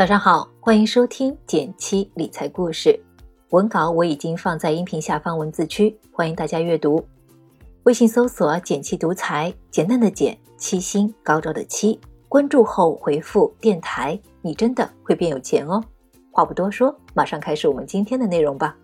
[0.00, 2.98] 早上好，欢迎收听减七理财故事。
[3.50, 7.06] 文稿我已经放在音频下方文字区，欢迎大家阅读。
[7.82, 12.00] 微信搜索“减七独裁，简单的简，七星高照的七。
[12.30, 15.84] 关注后回复“电台”，你真的会变有钱哦。
[16.30, 18.74] 话不多说，马上开始我们今天的内容吧。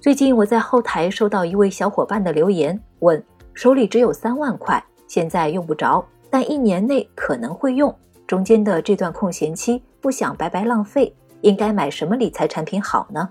[0.00, 7.96] 最近我在后台收到一位小伙伴的留言，问手里只有三万块，现在用不着，但一年内可能会用。
[8.26, 13.28] 中间的这段空闲期，不想白白浪费，应该买什么理财产品好呢？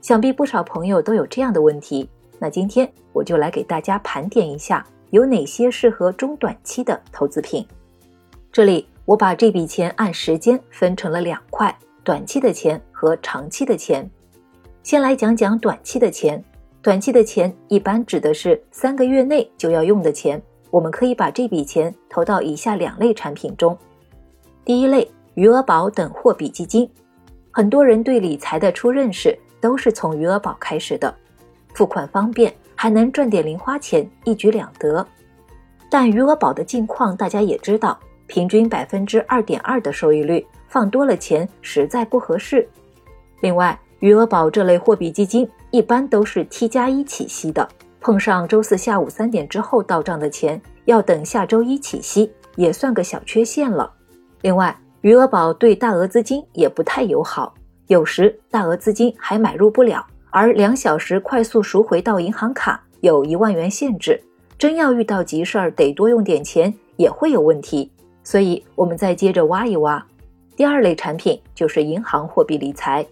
[0.00, 2.08] 想必不少朋友都有这样的问题。
[2.38, 7.66] 那今天我就来给大家盘点一下，有哪些适合中短期的投资品。
[8.50, 14.08] 这里我把这笔钱按时间分成了两块：短期的钱和长期的钱。
[14.82, 16.42] 先来讲讲短期的钱。
[16.82, 20.42] 短期的钱一般指的是三个月内就要用的钱。
[20.70, 23.78] 我们可以把这笔钱投到以下两类产品中。
[24.64, 26.88] 第一类余额宝等货币基金，
[27.50, 31.12] 很多人对理财的初认识都是从余额宝开始的，
[31.74, 35.04] 付款方便，还能赚点零花钱，一举两得。
[35.90, 42.68] 但余额宝的近况大家也知道，平均百分之二点二的收益率，放多了钱实在不合适。
[43.40, 47.68] 另外，余额宝这类货币基金一般都是 T 加一起息的，
[48.00, 53.92] 碰上周四下午三点之后到账的钱，要等下周一起息，也算个小缺陷了。
[54.42, 57.54] 另外，余额宝对大额资金也不太友好，
[57.86, 64.20] 有时大额资金还买入不了，而两小时快速赎回到银行卡有一万元限制，
[64.58, 67.90] 真要遇到急事儿得多用点钱也会有问题。
[68.24, 70.04] 所以，我们再接着挖一挖。
[70.56, 73.04] 第二类产品就是银行货币理财，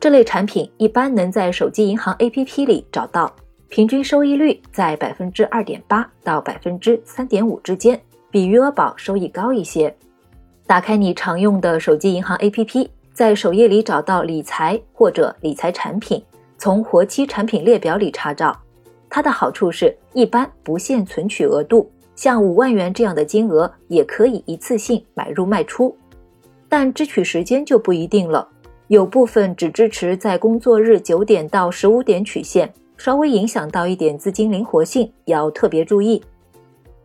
[0.00, 3.32] 这类产品一般能在手机银行 APP 里找到，
[3.68, 8.00] 平均收益率在百分之二点八到百分之三点五之间，
[8.30, 9.92] 比余额宝收益高一些。
[10.66, 16.20] 打开你常用的手机银行 APP，在首页里找到理财或者理财产品，
[16.58, 18.58] 从活期产品列表里查找。
[19.08, 25.96] 它的好处是一般不限存取额度，像五万元这样的金额也可以一次性买入卖出。
[26.68, 28.48] 但支取时间就不一定了，
[28.88, 36.20] 有部分只支持在工作日九点到十五点取现，稍微影响到一点资金灵活性，要特别注意。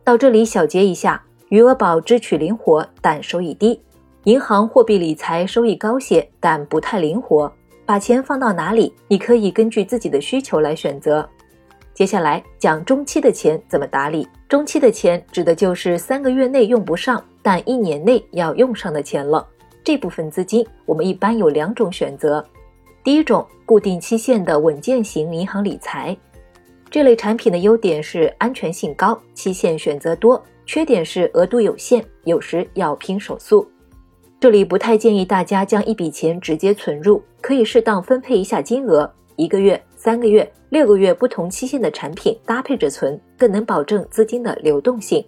[0.02, 1.22] 到这里小结一下。
[1.52, 3.78] 余额宝支取灵活，但收益低；
[4.24, 7.52] 银行货币理财收益高些，但不太灵活。
[7.84, 11.28] 把钱放到哪里，你可以根据自己的需求来选择。
[11.92, 14.26] 接下来讲中期的钱怎么打理。
[14.48, 19.46] 中期的钱指的就是三个月内用不上，但一年内要用上的钱了。
[19.84, 22.42] 这部分资金，我们一般有两种选择。
[23.04, 26.16] 第一种，固定期限的稳健型银行理财，
[26.90, 30.42] 这类产品的优点是安全性高，期限选择多。
[30.64, 33.66] 缺点是额度有限，有时要拼手速。
[34.40, 45.24] 这里不太建议大家将一笔钱直接存入，可以适当分配一下金额，一个月、三个月、六个月不同期限的产品搭配着存，更能保证资金的流动性。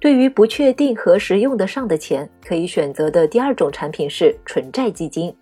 [0.00, 5.34] 对于不确定何时用得上的钱，可以选择的第二种产品是纯债基金。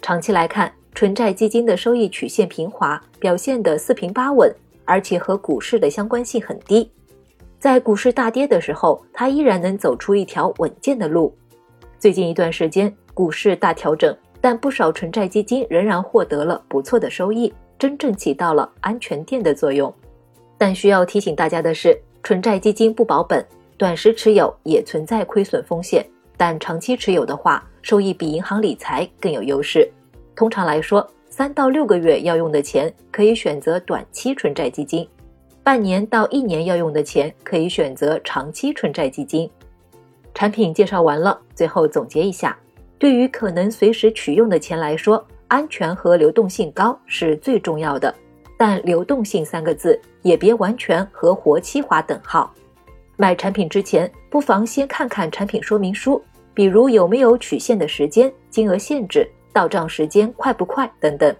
[0.00, 4.50] 长期来看，纯债基金的收益曲线平滑，表现得四平八稳，
[4.86, 6.90] 而且和股市的相关性很低。
[7.58, 11.34] 在股市大跌的时候，它依然能走出一条稳健的路。
[11.98, 19.92] 最近一段时间，股市大调整，但不少纯债基金仍然获得了不错的收益，真正起到了安全垫的作用。
[20.56, 23.44] 但需要提醒大家的是，纯债基金不保本，
[23.76, 29.90] 短时持有也存在亏损风险，但长期持有的话，收益比银行理财更有优势。
[30.36, 35.08] 通常来说，三到六个月要用的钱，可以选择短期纯债基金。
[35.68, 39.50] 半年到一年要用的钱，可以选择长期纯债基金。
[40.32, 42.58] 产品介绍完了，最后总结一下：
[42.98, 48.14] 对于可能随时取用的钱来说，安全和流动性高是最重要的。
[48.56, 52.50] 但流动性三个字也别完全和活期划等号。
[53.18, 61.36] 买产品之前，不妨先看看产品说明书，比如有没有取现的时间、金额限制、到账时间快不快等等。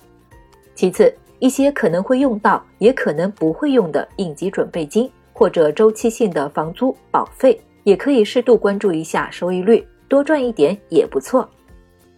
[0.75, 1.11] 其次。
[1.38, 11.49] 一些可能会用到，也可能不会用的应急准备金，或者周期性的房租保费，也可以适度关注一下收益率，多赚一点也不错。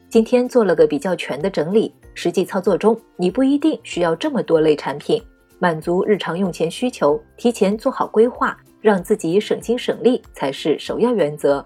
[0.09, 5.23] 今天做了个比较全的整理，实际操作中你不一定需要这么多类产品，
[5.59, 11.65] 满足日常用钱需求，提前做好规划，让自己省心省力才是首要原则。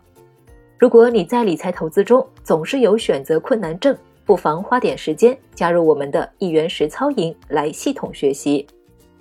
[0.76, 8.66] 如果你在理财投资中总是有选择困难症，不妨花点时间加入我们的一元实操营来系统学习，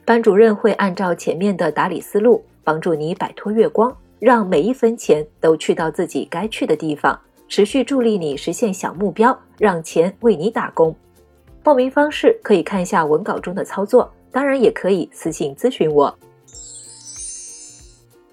[0.06, 7.20] 班主任会按照前面的打理思路，帮助你摆脱月光，让每一分钱都去到自己该去的地方，
[7.50, 10.96] 持续助力你实现小目标，让钱为你打工。
[11.62, 16.14] 报名方式可以看一下文稿中的操作，当然也可以私信咨询我。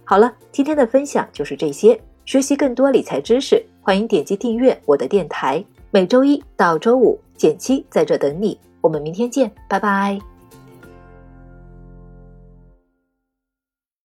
[0.04, 2.00] 好了，今天的分享就是这些。
[2.26, 5.64] 学习更多理财知识，欢迎点击订阅我的电台。
[5.92, 8.56] 每周一到周五，减七在这等你。
[8.80, 10.18] 我们明天见，拜拜。